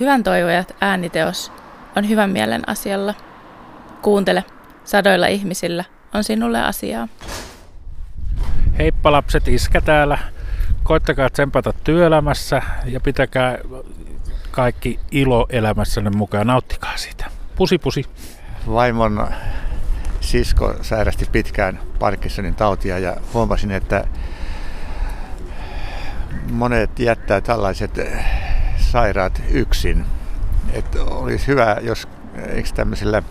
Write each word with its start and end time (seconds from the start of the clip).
Hyvän 0.00 0.22
toivojat 0.22 0.76
ääniteos 0.80 1.52
on 1.96 2.08
hyvän 2.08 2.30
mielen 2.30 2.68
asialla. 2.68 3.14
Kuuntele, 4.02 4.44
sadoilla 4.84 5.26
ihmisillä 5.26 5.84
on 6.14 6.24
sinulle 6.24 6.62
asiaa. 6.62 7.08
Heippa 8.78 9.12
lapset, 9.12 9.48
iskä 9.48 9.80
täällä. 9.80 10.18
Koittakaa 10.82 11.30
tsempata 11.30 11.72
työelämässä 11.84 12.62
ja 12.84 13.00
pitäkää 13.00 13.58
kaikki 14.50 15.00
ilo 15.10 15.46
elämässänne 15.50 16.10
mukaan. 16.10 16.46
Nauttikaa 16.46 16.96
siitä. 16.96 17.26
Pusi 17.56 17.78
pusi. 17.78 18.04
Vaimon 18.66 19.28
sisko 20.20 20.74
sairasti 20.82 21.26
pitkään 21.32 21.80
Parkinsonin 21.98 22.54
tautia 22.54 22.98
ja 22.98 23.16
huomasin, 23.34 23.70
että 23.70 24.04
monet 26.50 26.98
jättää 26.98 27.40
tällaiset 27.40 27.98
sairaat 28.90 29.42
yksin. 29.50 30.04
Että 30.72 31.02
olisi 31.02 31.46
hyvä, 31.46 31.76
jos 31.82 32.08
eikö 32.48 32.68
tämmöisillä 32.74 33.22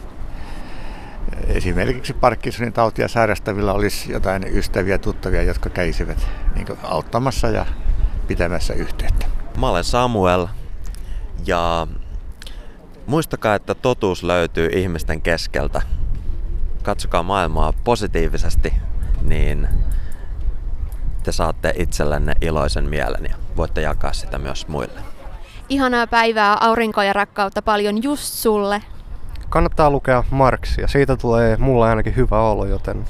esimerkiksi 1.47 2.13
Parkinsonin 2.13 2.73
tautia 2.73 3.07
sairastavilla 3.07 3.73
olisi 3.73 4.11
jotain 4.11 4.57
ystäviä, 4.57 4.97
tuttavia, 4.97 5.43
jotka 5.43 5.69
käisivät 5.69 6.27
niin 6.55 6.67
auttamassa 6.83 7.47
ja 7.47 7.65
pitämässä 8.27 8.73
yhteyttä. 8.73 9.25
Mä 9.57 9.69
olen 9.69 9.83
Samuel 9.83 10.47
ja 11.45 11.87
muistakaa, 13.07 13.55
että 13.55 13.75
totuus 13.75 14.23
löytyy 14.23 14.69
ihmisten 14.73 15.21
keskeltä. 15.21 15.81
Katsokaa 16.83 17.23
maailmaa 17.23 17.73
positiivisesti, 17.83 18.73
niin 19.21 19.67
te 21.23 21.31
saatte 21.31 21.73
itsellenne 21.77 22.33
iloisen 22.41 22.89
mielen 22.89 23.25
ja 23.29 23.35
voitte 23.57 23.81
jakaa 23.81 24.13
sitä 24.13 24.37
myös 24.37 24.67
muille. 24.67 25.18
Ihanaa 25.69 26.07
päivää, 26.07 26.57
aurinkoa 26.61 27.03
ja 27.03 27.13
rakkautta 27.13 27.61
paljon 27.61 28.03
just 28.03 28.23
sulle. 28.23 28.81
Kannattaa 29.49 29.89
lukea 29.89 30.23
Marksia. 30.31 30.87
Siitä 30.87 31.15
tulee 31.15 31.57
mulle 31.57 31.89
ainakin 31.89 32.15
hyvä 32.15 32.41
olo, 32.41 32.65
joten 32.65 33.05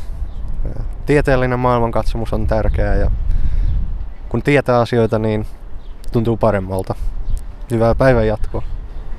tieteellinen 1.06 1.60
maailmankatsomus 1.60 2.34
on 2.34 2.48
tärkeää 2.48 2.96
ja 2.96 3.12
kun 4.30 4.44
tietää 4.44 4.80
asioita, 4.80 5.20
niin 5.20 5.46
tuntuu 6.12 6.38
paremmalta. 6.38 6.96
Hyvää 7.72 7.96
päivän 7.96 8.28
jatkoa. 8.28 8.64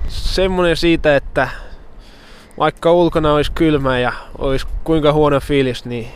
Semmoinen 0.08 0.76
siitä, 0.76 1.16
että 1.16 1.48
vaikka 2.58 2.92
ulkona 2.92 3.32
olisi 3.34 3.52
kylmä 3.52 3.98
ja 3.98 4.12
olisi 4.38 4.66
kuinka 4.84 5.12
huono 5.12 5.40
fiilis, 5.40 5.84
niin 5.84 6.08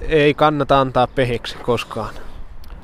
ei 0.00 0.34
kannata 0.34 0.80
antaa 0.80 1.06
pehiksi 1.06 1.56
koskaan. 1.56 2.14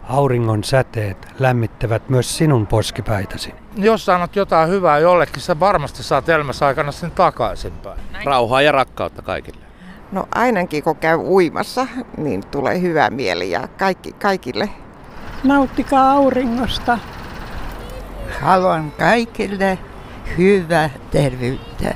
Auringon 0.09 0.65
säteet 0.65 1.29
lämmittävät 1.39 2.09
myös 2.09 2.37
sinun 2.39 2.67
poskipäitäsi. 2.67 3.55
Jos 3.77 4.05
sanot 4.05 4.37
jotain 4.37 4.69
hyvää 4.71 4.99
jollekin, 4.99 5.43
sä 5.43 5.61
varmasti 5.61 6.03
saat 6.03 6.29
elämässä 6.29 6.67
aikana 6.67 6.93
sen 6.93 7.11
takaisinpäin. 7.11 8.01
Rauhaa 8.25 8.63
ja 8.63 8.73
rakkautta 8.73 9.23
kaikille. 9.23 9.61
No 10.13 10.29
ainakin 10.35 10.83
kun 10.83 10.97
käy 10.97 11.17
uimassa, 11.17 11.87
niin 12.17 12.47
tulee 12.47 12.81
hyvä 12.81 13.11
mieli 13.11 13.51
ja 13.51 13.69
kaikki, 13.79 14.13
kaikille. 14.13 14.69
Nauttikaa 15.45 16.13
auringosta. 16.13 16.99
Haluan 18.41 18.93
kaikille 18.99 19.79
hyvää 20.39 20.91
terveyttä. 21.11 21.95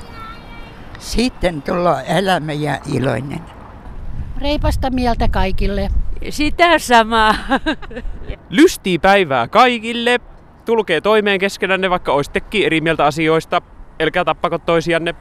Sitten 0.99 1.63
tulee 1.63 2.05
elämä 2.19 2.53
ja 2.53 2.79
iloinen. 2.95 3.41
Reipasta 4.41 4.91
mieltä 4.91 5.29
kaikille. 5.29 5.89
Sitä 6.31 6.79
samaa. 6.79 7.35
Lystii 8.51 8.99
päivää 8.99 9.49
kaikille. 9.49 10.21
Tulkee 10.65 11.01
toimeen 11.01 11.39
keskenänne, 11.41 11.91
vaikka 11.91 12.13
oisittekin 12.13 12.67
eri 12.67 12.81
mieltä 12.81 13.05
asioista. 13.05 13.63
Elkää 13.99 14.25
tappako 14.25 14.59
toisianne. 14.59 15.15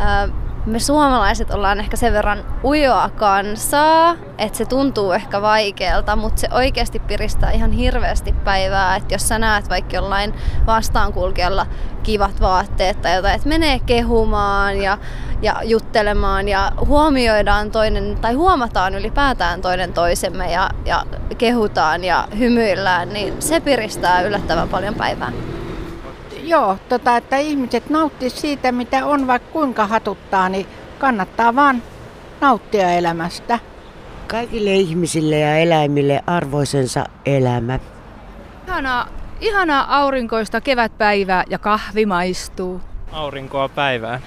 Äh, 0.00 0.30
me 0.66 0.78
suomalaiset 0.78 1.50
ollaan 1.50 1.80
ehkä 1.80 1.96
sen 1.96 2.12
verran 2.12 2.44
ujoa 2.64 3.08
kansaa, 3.08 4.16
että 4.38 4.58
se 4.58 4.64
tuntuu 4.64 5.12
ehkä 5.12 5.42
vaikealta, 5.42 6.16
mutta 6.16 6.40
se 6.40 6.48
oikeasti 6.52 6.98
piristää 6.98 7.50
ihan 7.50 7.72
hirveästi 7.72 8.32
päivää, 8.32 8.96
että 8.96 9.14
jos 9.14 9.28
sä 9.28 9.38
näet 9.38 9.68
vaikka 9.68 9.96
jollain 9.96 10.34
vastaankulkijalla 10.66 11.66
kivat 12.02 12.40
vaatteet 12.40 13.02
tai 13.02 13.14
jotain, 13.14 13.34
että 13.34 13.48
menee 13.48 13.78
kehumaan 13.78 14.76
ja, 14.76 14.98
ja 15.42 15.60
juttelemaan 15.64 16.48
ja 16.48 16.72
huomioidaan 16.86 17.70
toinen 17.70 18.18
tai 18.20 18.34
huomataan 18.34 18.94
ylipäätään 18.94 19.62
toinen 19.62 19.92
toisemme 19.92 20.52
ja, 20.52 20.70
ja 20.84 21.04
kehutaan 21.38 22.04
ja 22.04 22.28
hymyillään, 22.38 23.08
niin 23.08 23.42
se 23.42 23.60
piristää 23.60 24.22
yllättävän 24.22 24.68
paljon 24.68 24.94
päivää. 24.94 25.32
Joo, 26.50 26.78
tota, 26.88 27.16
että 27.16 27.36
ihmiset 27.36 27.90
nauttii 27.90 28.30
siitä, 28.30 28.72
mitä 28.72 29.06
on, 29.06 29.26
vaikka 29.26 29.48
kuinka 29.52 29.86
hatuttaa, 29.86 30.48
niin 30.48 30.66
kannattaa 30.98 31.54
vaan 31.54 31.82
nauttia 32.40 32.90
elämästä. 32.90 33.58
Kaikille 34.26 34.74
ihmisille 34.74 35.38
ja 35.38 35.56
eläimille 35.56 36.22
arvoisensa 36.26 37.04
elämä. 37.26 37.78
Ihanaa, 38.66 39.06
ihanaa 39.40 39.98
aurinkoista 39.98 40.60
kevätpäivää 40.60 41.44
ja 41.50 41.58
kahvi 41.58 42.06
maistuu. 42.06 42.80
Aurinkoa 43.12 43.68
päivään. 43.68 44.20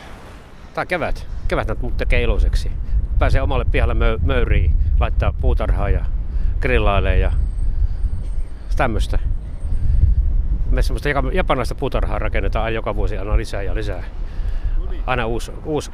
Tai 0.74 0.86
kevät. 0.86 1.28
Kevät 1.48 1.82
mut 1.82 1.98
tekee 1.98 2.22
iloiseksi. 2.22 2.72
Pääsee 3.20 3.42
omalle 3.42 3.66
pihalle 3.66 3.94
mö- 3.94 4.20
möyriin, 4.26 4.72
laittaa 5.00 5.34
puutarhaa 5.42 5.90
ja 5.90 6.06
grillailee 6.62 7.18
ja 7.18 7.32
tämmöistä. 8.78 9.20
Me 10.74 10.82
semmoista 10.82 11.10
japanilaista 11.10 11.76
puutarhaa 11.76 12.20
rakennetaan 12.20 12.66
aina 12.66 12.76
joka 12.76 12.96
vuosi 12.96 13.18
aina 13.18 13.38
lisää 13.38 13.62
ja 13.62 13.76
lisää. 13.76 14.04
Aina 15.06 15.26
uusi, 15.26 15.52
uusi 15.66 15.92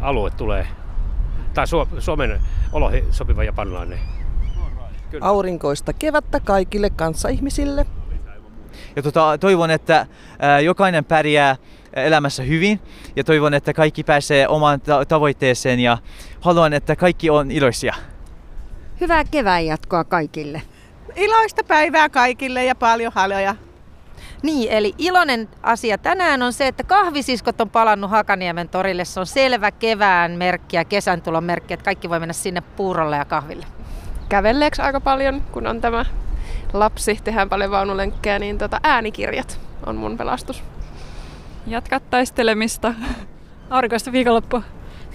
alue 0.00 0.30
tulee. 0.30 0.66
Tai 1.54 1.66
Suomen 1.98 2.40
oloihin 2.72 3.04
sopiva 3.10 3.44
japanilainen. 3.44 3.98
Kyllä. 5.10 5.26
Aurinkoista 5.26 5.92
kevättä 5.92 6.40
kaikille 6.40 6.90
kanssaihmisille. 6.90 7.86
Ja 8.96 9.02
tota, 9.02 9.38
toivon, 9.38 9.70
että 9.70 10.06
ää, 10.38 10.60
jokainen 10.60 11.04
pärjää 11.04 11.56
elämässä 11.92 12.42
hyvin 12.42 12.80
ja 13.16 13.24
toivon, 13.24 13.54
että 13.54 13.72
kaikki 13.72 14.04
pääsee 14.04 14.48
omaan 14.48 14.80
tavoitteeseen 15.08 15.80
ja 15.80 15.98
haluan, 16.40 16.72
että 16.72 16.96
kaikki 16.96 17.30
on 17.30 17.50
iloisia. 17.50 17.94
Hyvää 19.00 19.24
kevään 19.24 19.66
jatkoa 19.66 20.04
kaikille. 20.04 20.62
Iloista 21.16 21.64
päivää 21.64 22.08
kaikille 22.08 22.64
ja 22.64 22.74
paljon 22.74 23.12
haloja. 23.14 23.56
Niin, 24.42 24.72
eli 24.72 24.94
iloinen 24.98 25.48
asia 25.62 25.98
tänään 25.98 26.42
on 26.42 26.52
se, 26.52 26.66
että 26.66 26.84
kahvisiskot 26.84 27.60
on 27.60 27.70
palannut 27.70 28.10
Hakaniemen 28.10 28.68
torille. 28.68 29.04
Se 29.04 29.20
on 29.20 29.26
selvä 29.26 29.70
kevään 29.70 30.32
merkki 30.32 30.76
ja 30.76 30.84
kesän 30.84 31.22
tulon 31.22 31.44
merkki, 31.44 31.74
että 31.74 31.84
kaikki 31.84 32.10
voi 32.10 32.20
mennä 32.20 32.32
sinne 32.32 32.60
puurolle 32.60 33.16
ja 33.16 33.24
kahville. 33.24 33.66
Kävelleeksi 34.28 34.82
aika 34.82 35.00
paljon, 35.00 35.42
kun 35.52 35.66
on 35.66 35.80
tämä 35.80 36.04
lapsi, 36.72 37.18
tehdään 37.24 37.48
paljon 37.48 37.70
vaunulenkkejä, 37.70 38.38
niin 38.38 38.58
tota 38.58 38.80
äänikirjat 38.82 39.60
on 39.86 39.96
mun 39.96 40.16
pelastus. 40.16 40.62
Jatka 41.66 42.00
taistelemista. 42.00 42.94
Aurinkoista 43.70 44.12
viikonloppua. 44.12 44.62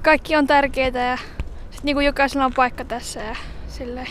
Kaikki 0.03 0.35
on 0.35 0.47
tärkeitä 0.47 0.99
ja 0.99 1.17
sit 1.71 1.83
niin 1.83 1.95
kuin 1.95 2.05
jokaisella 2.05 2.45
on 2.45 2.53
paikka 2.53 2.85
tässä 2.85 3.19
ja 3.19 3.35
silleen 3.67 4.07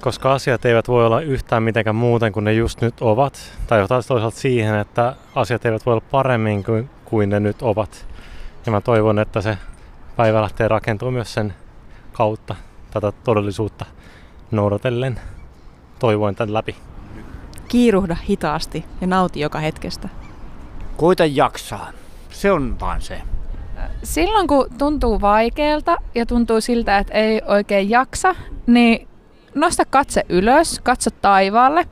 koska 0.00 0.32
asiat 0.32 0.64
eivät 0.64 0.88
voi 0.88 1.06
olla 1.06 1.20
yhtään 1.20 1.62
mitenkään 1.62 1.96
muuten 1.96 2.32
kuin 2.32 2.44
ne 2.44 2.52
just 2.52 2.80
nyt 2.80 2.94
ovat. 3.00 3.52
Tai 3.66 3.88
toisaalta 3.88 4.38
siihen, 4.38 4.74
että 4.74 5.14
asiat 5.34 5.64
eivät 5.64 5.86
voi 5.86 5.92
olla 5.92 6.06
paremmin 6.10 6.64
kuin, 6.64 6.90
kuin 7.04 7.28
ne 7.28 7.40
nyt 7.40 7.62
ovat. 7.62 8.06
Ja 8.66 8.72
mä 8.72 8.80
toivon, 8.80 9.18
että 9.18 9.40
se 9.40 9.58
päivä 10.16 10.42
lähtee 10.42 10.68
rakentumaan 10.68 11.14
myös 11.14 11.34
sen 11.34 11.54
kautta 12.12 12.54
tätä 12.90 13.12
todellisuutta 13.12 13.84
noudatellen. 14.50 15.20
Toivoin 15.98 16.34
tämän 16.34 16.54
läpi. 16.54 16.76
Kiiruhda 17.68 18.16
hitaasti 18.28 18.84
ja 19.00 19.06
nauti 19.06 19.40
joka 19.40 19.58
hetkestä. 19.58 20.08
Koita 20.96 21.24
jaksaa. 21.26 21.92
Se 22.30 22.52
on 22.52 22.80
vaan 22.80 23.02
se. 23.02 23.22
Silloin 24.02 24.46
kun 24.46 24.66
tuntuu 24.78 25.20
vaikealta 25.20 25.96
ja 26.14 26.26
tuntuu 26.26 26.60
siltä, 26.60 26.98
että 26.98 27.14
ei 27.14 27.42
oikein 27.46 27.90
jaksa, 27.90 28.34
niin 28.66 29.08
nosta 29.56 29.84
katse 29.90 30.26
ylös, 30.28 30.80
katso 30.82 31.10
taivaalle. 31.10 31.86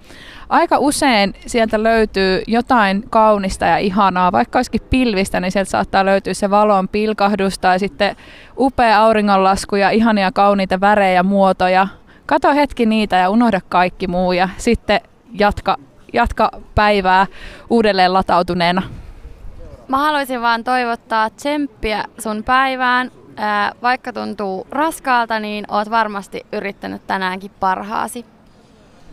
Aika 0.48 0.78
usein 0.78 1.34
sieltä 1.46 1.82
löytyy 1.82 2.42
jotain 2.46 3.04
kaunista 3.10 3.64
ja 3.64 3.78
ihanaa, 3.78 4.32
vaikka 4.32 4.58
olisikin 4.58 4.80
pilvistä, 4.90 5.40
niin 5.40 5.52
sieltä 5.52 5.70
saattaa 5.70 6.04
löytyä 6.04 6.34
se 6.34 6.50
valon 6.50 6.88
pilkahdus 6.88 7.58
tai 7.58 7.78
sitten 7.78 8.16
upea 8.58 9.00
auringonlasku 9.00 9.76
ja 9.76 9.90
ihania 9.90 10.32
kauniita 10.32 10.80
värejä 10.80 11.12
ja 11.12 11.22
muotoja. 11.22 11.88
Kato 12.26 12.54
hetki 12.54 12.86
niitä 12.86 13.16
ja 13.16 13.30
unohda 13.30 13.60
kaikki 13.68 14.06
muu 14.06 14.32
ja 14.32 14.48
sitten 14.56 15.00
jatka, 15.32 15.76
jatka 16.12 16.50
päivää 16.74 17.26
uudelleen 17.70 18.12
latautuneena. 18.12 18.82
Mä 19.88 19.98
haluaisin 19.98 20.42
vaan 20.42 20.64
toivottaa 20.64 21.30
tsemppiä 21.30 22.04
sun 22.18 22.42
päivään 22.44 23.10
vaikka 23.82 24.12
tuntuu 24.12 24.66
raskaalta, 24.70 25.40
niin 25.40 25.64
oot 25.68 25.90
varmasti 25.90 26.46
yrittänyt 26.52 27.06
tänäänkin 27.06 27.50
parhaasi. 27.60 28.24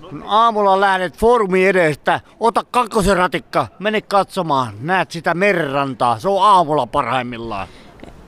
Kun 0.09 0.23
aamulla 0.27 0.79
lähdet 0.79 1.17
foorumi 1.17 1.65
edestä, 1.65 2.19
ota 2.39 2.63
kakkosen 2.71 3.17
ratikka, 3.17 3.67
mene 3.79 4.01
katsomaan, 4.01 4.73
näet 4.81 5.11
sitä 5.11 5.33
merenrantaa. 5.33 6.19
Se 6.19 6.29
on 6.29 6.43
aamulla 6.43 6.87
parhaimmillaan. 6.87 7.67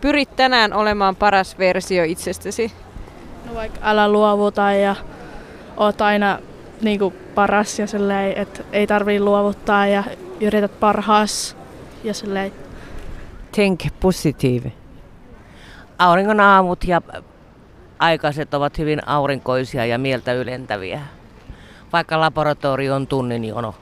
Pyrit 0.01 0.35
tänään 0.35 0.73
olemaan 0.73 1.15
paras 1.15 1.57
versio 1.57 2.03
itsestäsi. 2.03 2.71
No 3.45 3.53
vaikka 3.53 3.79
älä 3.83 4.07
luovuta 4.07 4.71
ja 4.71 4.95
oot 5.77 6.01
aina 6.01 6.39
niin 6.81 6.99
kuin 6.99 7.13
paras 7.35 7.79
ja 7.79 7.87
silleen, 7.87 8.37
että 8.37 8.63
ei 8.71 8.87
tarvii 8.87 9.19
luovuttaa 9.19 9.87
ja 9.87 10.03
yrität 10.41 10.79
parhaas 10.79 11.57
ja 12.03 12.13
silleen. 12.13 12.51
Think 13.51 13.81
positive. 13.99 14.71
Auringon 15.99 16.39
aamut 16.39 16.83
ja 16.83 17.01
aikaiset 17.99 18.53
ovat 18.53 18.77
hyvin 18.77 19.07
aurinkoisia 19.07 19.85
ja 19.85 19.97
mieltä 19.97 20.33
ylentäviä. 20.33 21.01
Vaikka 21.93 22.19
laboratorio 22.19 22.95
on 22.95 23.07
tunnin 23.07 23.45
jono. 23.45 23.75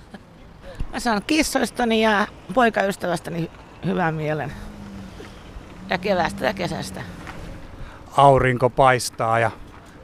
Mä 0.92 1.00
saan 1.00 1.22
kissoistani 1.26 2.02
ja 2.02 2.26
poikaystävästäni 2.54 3.50
hyvän 3.84 4.14
mielen. 4.14 4.52
Ja 5.90 5.98
kevästä 5.98 6.46
ja 6.46 6.54
kesästä. 6.54 7.00
Aurinko 8.16 8.70
paistaa 8.70 9.38
ja 9.38 9.50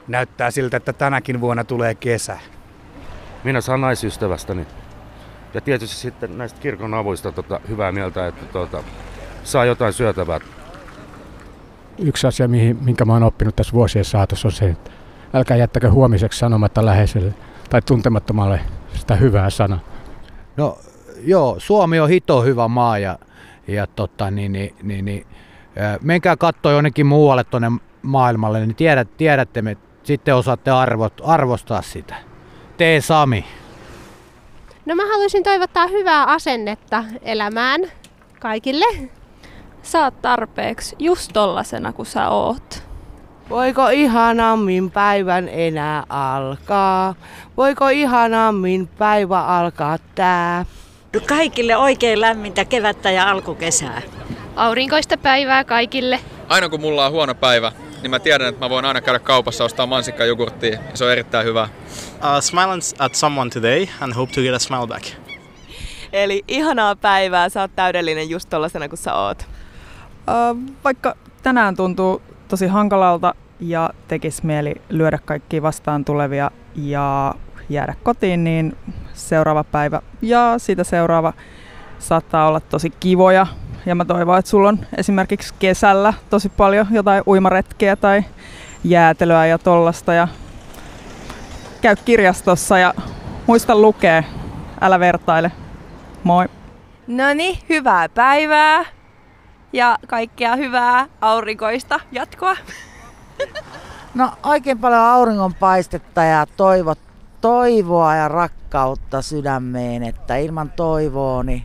näyttää 0.07 0.51
siltä, 0.51 0.77
että 0.77 0.93
tänäkin 0.93 1.41
vuonna 1.41 1.63
tulee 1.63 1.95
kesä. 1.95 2.39
Minä 3.43 3.61
saan 3.61 3.81
naisystävästäni. 3.81 4.67
Ja 5.53 5.61
tietysti 5.61 5.95
sitten 5.95 6.37
näistä 6.37 6.59
kirkon 6.59 6.93
avuista 6.93 7.31
tota, 7.31 7.59
hyvää 7.67 7.91
mieltä, 7.91 8.27
että 8.27 8.45
tota, 8.45 8.83
saa 9.43 9.65
jotain 9.65 9.93
syötävää. 9.93 10.39
Yksi 11.99 12.27
asia, 12.27 12.47
mihin, 12.47 12.77
minkä 12.81 13.05
mä 13.05 13.13
oon 13.13 13.23
oppinut 13.23 13.55
tässä 13.55 13.73
vuosien 13.73 14.05
saatossa 14.05 14.47
on 14.47 14.51
se, 14.51 14.69
että 14.69 14.91
älkää 15.33 15.57
jättäkö 15.57 15.91
huomiseksi 15.91 16.39
sanomatta 16.39 16.85
läheiselle 16.85 17.33
tai 17.69 17.81
tuntemattomalle 17.81 18.59
sitä 18.93 19.15
hyvää 19.15 19.49
sanaa. 19.49 19.79
No 20.57 20.77
joo, 21.23 21.55
Suomi 21.57 21.99
on 21.99 22.09
hito 22.09 22.43
hyvä 22.43 22.67
maa 22.67 22.97
ja, 22.97 23.19
ja 23.67 23.87
tota, 23.87 24.31
niin, 24.31 24.51
niin, 24.51 24.75
niin, 24.83 25.05
niin, 25.05 25.27
menkää 26.01 26.37
katsoa 26.37 26.71
jonnekin 26.71 27.05
muualle 27.05 27.43
tuonne 27.43 27.71
maailmalle, 28.01 28.59
niin 28.59 28.75
tiedät, 28.75 29.17
tiedätte, 29.17 29.61
me 29.61 29.77
sitten 30.03 30.35
osaatte 30.35 30.71
arvot, 30.71 31.13
arvostaa 31.23 31.81
sitä. 31.81 32.15
Tee 32.77 33.01
Sami. 33.01 33.45
No 34.85 34.95
mä 34.95 35.03
haluaisin 35.05 35.43
toivottaa 35.43 35.87
hyvää 35.87 36.25
asennetta 36.25 37.03
elämään 37.21 37.81
kaikille. 38.39 38.85
Saat 39.85 40.21
tarpeeksi 40.21 40.95
just 40.99 41.31
tollasena 41.33 41.93
kuin 41.93 42.05
sä 42.05 42.29
oot. 42.29 42.83
Voiko 43.49 43.87
ihanammin 43.87 44.91
päivän 44.91 45.49
enää 45.49 46.03
alkaa? 46.09 47.15
Voiko 47.57 47.87
ihanammin 47.87 48.87
päivä 48.87 49.45
alkaa 49.45 49.97
tää? 50.15 50.65
Kaikille 51.27 51.77
oikein 51.77 52.21
lämmintä 52.21 52.65
kevättä 52.65 53.11
ja 53.11 53.29
alkukesää. 53.29 54.01
Aurinkoista 54.55 55.17
päivää 55.17 55.63
kaikille. 55.63 56.19
Aina 56.49 56.69
kun 56.69 56.81
mulla 56.81 57.05
on 57.05 57.11
huono 57.11 57.35
päivä, 57.35 57.71
niin 58.01 58.11
mä 58.11 58.19
tiedän, 58.19 58.47
että 58.47 58.65
mä 58.65 58.69
voin 58.69 58.85
aina 58.85 59.01
käydä 59.01 59.19
kaupassa 59.19 59.63
ostaa 59.63 59.85
mansikkajogurttia 59.85 60.71
ja 60.71 60.79
se 60.93 61.05
on 61.05 61.11
erittäin 61.11 61.45
hyvä. 61.45 61.63
Uh, 61.63 62.41
smile 62.41 62.79
at 62.99 63.15
someone 63.15 63.49
today 63.49 63.87
and 64.01 64.13
hope 64.13 64.33
to 64.33 64.41
get 64.41 64.53
a 64.53 64.59
smile 64.59 64.87
back. 64.87 65.05
Eli 66.13 66.43
ihanaa 66.47 66.95
päivää, 66.95 67.49
sä 67.49 67.61
oot 67.61 67.71
täydellinen 67.75 68.29
just 68.29 68.49
tollasena 68.49 68.89
kuin 68.89 68.99
sä 68.99 69.13
oot. 69.13 69.45
Vaikka 70.83 71.15
tänään 71.43 71.75
tuntuu 71.75 72.21
tosi 72.47 72.67
hankalalta 72.67 73.35
ja 73.59 73.89
tekisi 74.07 74.45
mieli 74.45 74.75
lyödä 74.89 75.19
kaikki 75.25 75.61
vastaan 75.61 76.05
tulevia 76.05 76.51
ja 76.75 77.35
jäädä 77.69 77.95
kotiin, 78.03 78.43
niin 78.43 78.77
seuraava 79.13 79.63
päivä 79.63 80.01
ja 80.21 80.53
siitä 80.57 80.83
seuraava 80.83 81.33
saattaa 81.99 82.47
olla 82.47 82.59
tosi 82.59 82.89
kivoja. 82.89 83.47
Ja 83.85 83.95
mä 83.95 84.05
toivon, 84.05 84.39
että 84.39 84.51
sulla 84.51 84.69
on 84.69 84.79
esimerkiksi 84.97 85.53
kesällä 85.59 86.13
tosi 86.29 86.49
paljon 86.49 86.87
jotain 86.91 87.23
uimaretkeä 87.27 87.95
tai 87.95 88.23
jäätelöä 88.83 89.45
ja 89.45 89.57
tollasta. 89.57 90.13
Ja 90.13 90.27
käy 91.81 91.95
kirjastossa 92.05 92.77
ja 92.77 92.93
muista 93.47 93.75
lukea. 93.75 94.23
Älä 94.81 94.99
vertaile. 94.99 95.51
Moi. 96.23 96.45
No 97.07 97.33
niin, 97.33 97.57
hyvää 97.69 98.09
päivää 98.09 98.94
ja 99.75 99.97
kaikkea 100.07 100.55
hyvää 100.55 101.07
aurinkoista 101.21 101.99
jatkoa. 102.11 102.55
No 104.15 104.31
oikein 104.43 104.79
paljon 104.79 105.01
auringonpaistetta 105.01 106.23
ja 106.23 106.45
toivot, 106.57 106.99
toivoa 107.41 108.15
ja 108.15 108.27
rakkautta 108.27 109.21
sydämeen, 109.21 110.03
että 110.03 110.35
ilman 110.37 110.71
toivoa 110.75 111.43
niin 111.43 111.63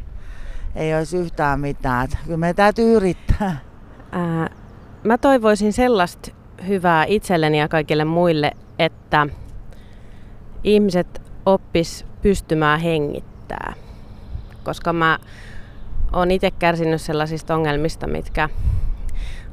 ei 0.75 0.95
olisi 0.95 1.17
yhtään 1.17 1.61
mitään. 1.61 2.09
Kyllä 2.25 2.37
meidän 2.37 2.57
täytyy 2.57 2.97
yrittää. 2.97 3.57
Ää, 4.13 4.51
mä 5.05 5.19
toivoisin 5.19 5.73
sellaista 5.73 6.31
hyvää 6.67 7.05
itselleni 7.09 7.59
ja 7.59 7.69
kaikille 7.69 8.05
muille, 8.05 8.53
että 8.79 9.27
ihmiset 10.65 11.23
oppis 11.47 12.07
pystymään 12.23 12.81
hengittää. 12.81 13.73
Koska 14.65 14.93
mä 14.93 15.19
oon 16.13 16.31
itse 16.31 16.51
kärsinyt 16.51 17.01
sellaisista 17.01 17.55
ongelmista, 17.55 18.07
mitkä 18.07 18.49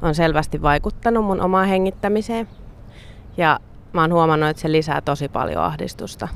on 0.02 0.14
selvästi 0.14 0.62
vaikuttanut 0.62 1.24
mun 1.24 1.40
omaan 1.40 1.68
hengittämiseen. 1.68 2.48
Ja 3.36 3.60
mä 3.92 4.00
oon 4.00 4.12
huomannut, 4.12 4.48
että 4.48 4.62
se 4.62 4.72
lisää 4.72 5.00
tosi 5.00 5.28
paljon 5.28 5.64
ahdistusta, 5.64 6.28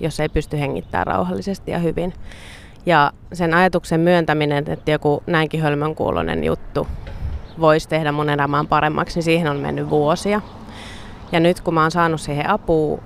jos 0.00 0.20
ei 0.20 0.28
pysty 0.28 0.58
hengittämään 0.58 1.06
rauhallisesti 1.06 1.70
ja 1.70 1.78
hyvin. 1.78 2.12
Ja 2.86 3.12
sen 3.32 3.54
ajatuksen 3.54 4.00
myöntäminen, 4.00 4.64
että 4.68 4.90
joku 4.90 5.22
näinkin 5.26 5.62
hölmön 5.62 5.94
kuulonen 5.94 6.44
juttu 6.44 6.86
voisi 7.60 7.88
tehdä 7.88 8.12
mun 8.12 8.30
elämään 8.30 8.66
paremmaksi, 8.66 9.16
niin 9.16 9.24
siihen 9.24 9.50
on 9.50 9.56
mennyt 9.56 9.90
vuosia. 9.90 10.40
Ja 11.32 11.40
nyt 11.40 11.60
kun 11.60 11.74
mä 11.74 11.82
oon 11.82 11.90
saanut 11.90 12.20
siihen 12.20 12.50
apua 12.50 12.98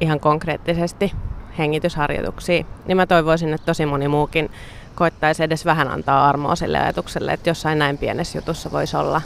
ihan 0.00 0.20
konkreettisesti 0.20 1.12
hengitysharjoituksia, 1.58 2.64
niin 2.86 2.96
mä 2.96 3.06
toivoisin, 3.06 3.54
että 3.54 3.66
tosi 3.66 3.86
moni 3.86 4.08
muukin 4.08 4.50
koittaisi 4.94 5.42
edes 5.42 5.64
vähän 5.64 5.88
antaa 5.88 6.28
armoa 6.28 6.56
sille 6.56 6.78
ajatukselle, 6.78 7.32
että 7.32 7.50
jossain 7.50 7.78
näin 7.78 7.98
pienessä 7.98 8.38
jutussa 8.38 8.72
voisi 8.72 8.96
olla 8.96 9.22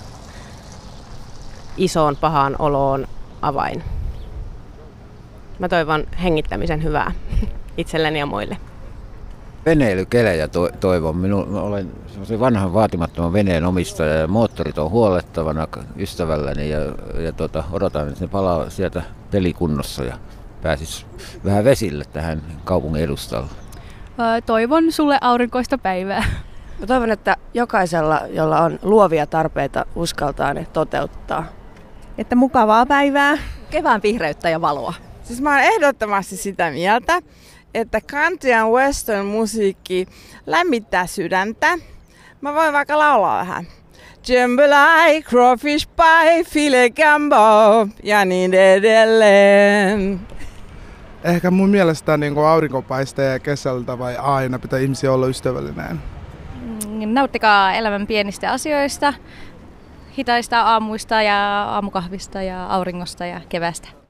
isoon 1.76 2.16
pahaan 2.16 2.56
oloon 2.58 3.06
avain. 3.42 3.82
Mä 5.58 5.68
toivon 5.68 6.06
hengittämisen 6.22 6.82
hyvää 6.82 7.12
itselleni 7.76 8.18
ja 8.18 8.26
muille. 8.26 8.56
Veneilykelejä 9.66 10.48
to- 10.48 10.70
toivon. 10.80 11.16
Minun, 11.16 11.48
mä 11.48 11.60
olen 11.60 11.90
vanhan 12.40 12.72
vaatimattoman 12.72 13.32
veneen 13.32 13.64
omistaja 13.64 14.14
ja 14.14 14.26
moottorit 14.26 14.78
on 14.78 14.90
huolettavana 14.90 15.68
ystävälläni 15.96 16.70
ja, 16.70 16.78
ja 17.20 17.32
tota, 17.32 17.64
odotan, 17.72 18.08
että 18.08 18.24
ne 18.24 18.28
palaa 18.28 18.70
sieltä 18.70 19.02
pelikunnossa 19.30 20.04
ja 20.04 20.18
pääsis 20.62 21.06
vähän 21.44 21.64
vesille 21.64 22.04
tähän 22.12 22.42
kaupungin 22.64 23.02
edustalle. 23.02 23.48
Toivon 24.46 24.92
sulle 24.92 25.18
aurinkoista 25.20 25.78
päivää. 25.78 26.24
Mä 26.80 26.86
toivon, 26.86 27.10
että 27.10 27.36
jokaisella, 27.54 28.20
jolla 28.30 28.60
on 28.60 28.78
luovia 28.82 29.26
tarpeita, 29.26 29.86
uskaltaa 29.94 30.54
ne 30.54 30.66
toteuttaa. 30.72 31.44
Että 32.18 32.36
mukavaa 32.36 32.86
päivää, 32.86 33.38
kevään 33.70 34.02
vihreyttä 34.02 34.50
ja 34.50 34.60
valoa. 34.60 34.94
Siis 35.22 35.40
mä 35.40 35.50
oon 35.50 35.60
ehdottomasti 35.60 36.36
sitä 36.36 36.70
mieltä, 36.70 37.20
että 37.74 38.00
country 38.00 38.52
and 38.52 38.72
western 38.72 39.26
musiikki 39.26 40.06
lämmittää 40.46 41.06
sydäntä. 41.06 41.78
Mä 42.40 42.54
voin 42.54 42.72
vaikka 42.72 42.98
laulaa 42.98 43.40
vähän. 43.40 43.66
Jambalaya, 44.28 45.22
crawfish 45.22 45.88
pie, 45.96 46.44
filet 46.44 46.94
gumbo 46.96 47.36
ja 48.02 48.24
niin 48.24 48.54
edelleen. 48.54 50.20
Ehkä 51.26 51.50
mun 51.50 51.68
mielestä 51.68 52.16
niin 52.16 52.38
aurinko 52.38 52.82
paistaa 52.82 53.38
kesältä 53.38 53.98
vai 53.98 54.16
aina 54.16 54.58
pitää 54.58 54.78
ihmisiä 54.78 55.12
olla 55.12 55.26
ystävällinen. 55.26 56.02
Nauttikaa 57.06 57.72
elämän 57.72 58.06
pienistä 58.06 58.52
asioista, 58.52 59.14
hitaista 60.18 60.60
aamuista 60.60 61.22
ja 61.22 61.64
aamukahvista 61.64 62.42
ja 62.42 62.66
auringosta 62.66 63.26
ja 63.26 63.40
kevästä. 63.48 64.05